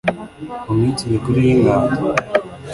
[0.67, 2.01] Mu minsi mikuru y'ingando